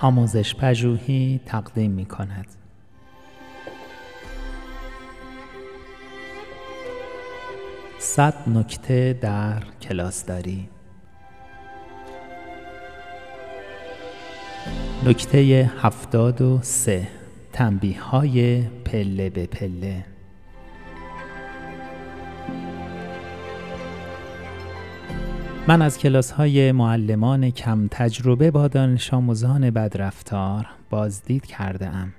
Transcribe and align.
آموزش 0.00 0.54
پژوهی 0.54 1.40
تقدیم 1.46 1.90
می 1.90 2.04
کند. 2.04 2.46
صد 7.98 8.34
نکته 8.48 9.18
در 9.20 9.62
کلاسداری. 9.80 10.68
نکته 15.06 15.70
هفتاد 15.78 16.42
و 16.42 16.58
سه. 16.62 17.08
تنبیه 17.52 18.02
های 18.02 18.62
پله 18.62 19.30
به 19.30 19.46
پله. 19.46 20.13
من 25.68 25.82
از 25.82 25.98
کلاس 25.98 26.30
های 26.30 26.72
معلمان 26.72 27.50
کم 27.50 27.88
تجربه 27.90 28.50
با 28.50 28.68
دانش 28.68 29.14
آموزان 29.14 29.70
بدرفتار 29.70 30.66
بازدید 30.90 31.46
کرده 31.46 31.86
ام. 31.86 32.12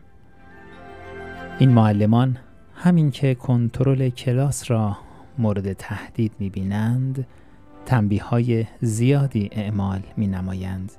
این 1.60 1.70
معلمان 1.70 2.38
همین 2.76 3.12
که 3.12 3.36
کنترل 3.36 4.10
کلاس 4.10 4.72
را 4.72 4.98
مورد 5.38 5.74
تهدید 5.74 6.32
می 6.40 6.50
بینند 6.50 7.28
تنبیه 7.86 8.24
های 8.24 8.66
زیادی 8.82 9.50
اعمال 9.52 10.02
می 10.18 10.28
نمایند. 10.28 10.92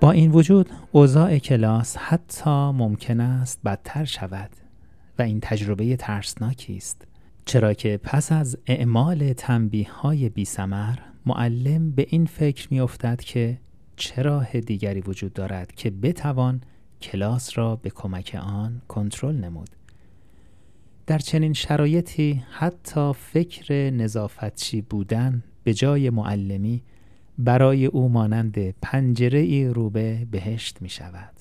با 0.00 0.10
این 0.10 0.30
وجود 0.30 0.70
اوضاع 0.92 1.38
کلاس 1.38 1.96
حتی 1.96 2.50
ممکن 2.50 3.20
است 3.20 3.60
بدتر 3.64 4.04
شود 4.04 4.50
و 5.18 5.22
این 5.22 5.40
تجربه 5.40 5.96
ترسناکی 5.96 6.76
است. 6.76 7.06
چرا 7.48 7.74
که 7.74 8.00
پس 8.02 8.32
از 8.32 8.58
اعمال 8.66 9.32
تنبیه 9.32 9.92
های 9.92 10.28
بی 10.28 10.44
سمر 10.44 10.98
معلم 11.26 11.90
به 11.90 12.06
این 12.08 12.26
فکر 12.26 12.68
می 12.70 12.80
افتد 12.80 13.20
که 13.20 13.58
چه 13.96 14.22
راه 14.22 14.60
دیگری 14.60 15.00
وجود 15.00 15.32
دارد 15.32 15.72
که 15.74 15.90
بتوان 15.90 16.60
کلاس 17.02 17.58
را 17.58 17.76
به 17.76 17.90
کمک 17.90 18.38
آن 18.42 18.82
کنترل 18.88 19.36
نمود. 19.36 19.68
در 21.06 21.18
چنین 21.18 21.52
شرایطی 21.52 22.42
حتی 22.50 23.12
فکر 23.12 23.90
نظافتچی 23.90 24.80
بودن 24.80 25.42
به 25.64 25.74
جای 25.74 26.10
معلمی 26.10 26.82
برای 27.38 27.86
او 27.86 28.08
مانند 28.08 28.70
پنجره 28.70 29.38
ای 29.38 29.68
روبه 29.68 30.26
بهشت 30.30 30.82
می 30.82 30.88
شود 30.88 31.34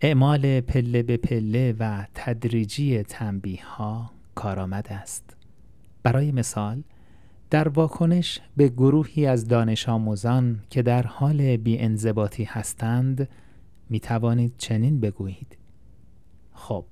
اعمال 0.00 0.60
پله 0.60 1.02
به 1.02 1.16
پله 1.16 1.74
و 1.78 2.06
تدریجی 2.14 3.02
تنبیه 3.02 3.66
ها 3.66 4.19
کارآمد 4.40 4.86
است. 4.90 5.36
برای 6.02 6.32
مثال 6.32 6.82
در 7.50 7.68
واکنش 7.68 8.40
به 8.56 8.68
گروهی 8.68 9.26
از 9.26 9.48
دانش 9.48 9.88
آموزان 9.88 10.60
که 10.70 10.82
در 10.82 11.02
حال 11.02 11.56
بیانضباطی 11.56 12.44
هستند 12.44 13.28
می 13.90 14.00
توانید 14.00 14.54
چنین 14.58 15.00
بگویید. 15.00 15.58
خب 16.54 16.84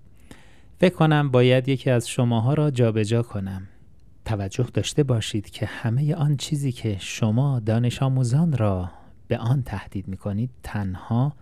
فکر 0.81 0.95
کنم 0.95 1.31
باید 1.31 1.69
یکی 1.69 1.91
از 1.91 2.09
شماها 2.09 2.55
را 2.55 2.71
جابجا 2.71 3.23
کنم. 3.23 3.63
توجه 4.25 4.67
داشته 4.75 5.03
باشید 5.03 5.51
که 5.51 5.67
همه 5.67 6.15
آن 6.15 6.37
چیزی 6.37 6.73
که 6.73 6.97
شما 7.01 7.61
دانش 7.61 8.03
آموزان 8.03 8.57
را 8.57 8.91
به 9.29 9.39
آن 9.39 9.63
تهدید 9.63 10.09
می 10.09 10.17
کنید 10.17 10.51
تنها 10.63 11.33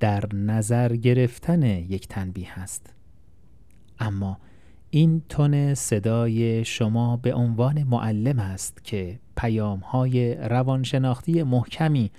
در 0.00 0.34
نظر 0.34 0.96
گرفتن 0.96 1.62
یک 1.62 2.08
تنبیه 2.08 2.58
است. 2.58 2.94
اما 3.98 4.38
این 4.92 5.22
تون 5.28 5.74
صدای 5.74 6.64
شما 6.64 7.16
به 7.16 7.34
عنوان 7.34 7.82
معلم 7.82 8.38
است 8.38 8.84
که 8.84 9.18
پیام 9.36 9.78
های 9.78 10.34
روانشناختی 10.34 11.42
محکمی 11.42 12.10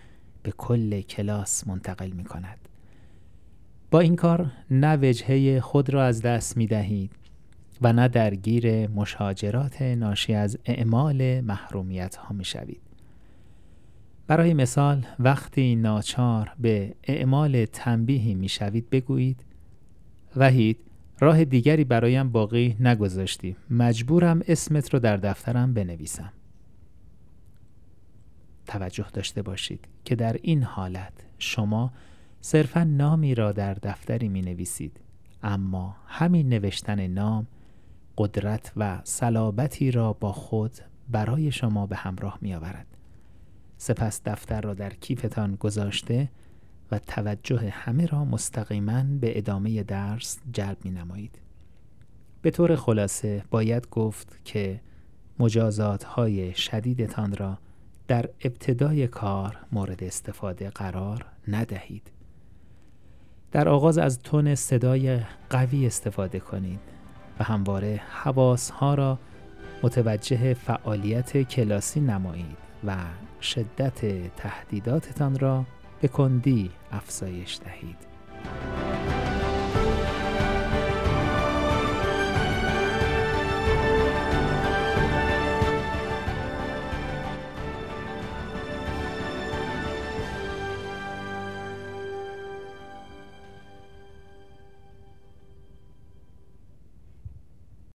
به 0.43 0.51
کل 0.51 1.01
کلاس 1.01 1.67
منتقل 1.67 2.11
می 2.11 2.23
کند. 2.23 2.57
با 3.91 3.99
این 3.99 4.15
کار 4.15 4.51
نه 4.71 4.97
وجهه 4.97 5.59
خود 5.59 5.89
را 5.89 6.05
از 6.05 6.21
دست 6.21 6.57
می 6.57 6.67
دهید 6.67 7.11
و 7.81 7.93
نه 7.93 8.07
درگیر 8.07 8.87
مشاجرات 8.87 9.81
ناشی 9.81 10.33
از 10.33 10.57
اعمال 10.65 11.41
محرومیت 11.41 12.15
ها 12.15 12.35
می 12.35 12.45
شوید. 12.45 12.81
برای 14.27 14.53
مثال 14.53 15.05
وقتی 15.19 15.75
ناچار 15.75 16.51
به 16.59 16.95
اعمال 17.03 17.65
تنبیهی 17.65 18.35
می 18.35 18.49
شوید 18.49 18.89
بگویید 18.89 19.45
وحید 20.35 20.77
راه 21.21 21.45
دیگری 21.45 21.83
برایم 21.83 22.29
باقی 22.29 22.75
نگذاشتی. 22.79 23.55
مجبورم 23.69 24.41
اسمت 24.47 24.93
رو 24.93 24.99
در 24.99 25.17
دفترم 25.17 25.73
بنویسم. 25.73 26.33
توجه 28.67 29.05
داشته 29.13 29.41
باشید 29.41 29.87
که 30.05 30.15
در 30.15 30.37
این 30.41 30.63
حالت 30.63 31.13
شما 31.37 31.91
صرفا 32.41 32.83
نامی 32.83 33.35
را 33.35 33.51
در 33.51 33.73
دفتری 33.73 34.27
می 34.27 34.41
نویسید 34.41 34.99
اما 35.43 35.95
همین 36.07 36.49
نوشتن 36.49 37.07
نام 37.07 37.47
قدرت 38.17 38.71
و 38.77 39.01
صلابتی 39.03 39.91
را 39.91 40.13
با 40.13 40.31
خود 40.31 40.71
برای 41.09 41.51
شما 41.51 41.87
به 41.87 41.95
همراه 41.95 42.37
می 42.41 42.55
آورد 42.55 42.87
سپس 43.77 44.21
دفتر 44.25 44.61
را 44.61 44.73
در 44.73 44.89
کیفتان 44.93 45.55
گذاشته 45.55 46.29
و 46.91 46.99
توجه 46.99 47.69
همه 47.69 48.05
را 48.05 48.25
مستقیما 48.25 49.03
به 49.03 49.37
ادامه 49.37 49.83
درس 49.83 50.39
جلب 50.53 50.77
می 50.83 50.91
نمایید. 50.91 51.39
به 52.41 52.51
طور 52.51 52.75
خلاصه 52.75 53.43
باید 53.51 53.89
گفت 53.89 54.39
که 54.45 54.81
مجازات 55.39 56.03
های 56.03 56.53
شدیدتان 56.53 57.35
را 57.35 57.57
در 58.07 58.29
ابتدای 58.43 59.07
کار 59.07 59.57
مورد 59.71 60.03
استفاده 60.03 60.69
قرار 60.69 61.25
ندهید. 61.47 62.11
در 63.51 63.69
آغاز 63.69 63.97
از 63.97 64.19
تون 64.19 64.55
صدای 64.55 65.19
قوی 65.49 65.87
استفاده 65.87 66.39
کنید 66.39 66.79
و 67.39 67.43
همواره 67.43 68.01
حواس 68.09 68.69
ها 68.69 68.93
را 68.93 69.19
متوجه 69.83 70.53
فعالیت 70.53 71.41
کلاسی 71.41 71.99
نمایید 71.99 72.57
و 72.83 72.95
شدت 73.41 74.31
تهدیداتتان 74.35 75.39
را 75.39 75.65
به 76.01 76.07
کندی 76.07 76.71
افزایش 76.91 77.59
دهید. 77.65 78.10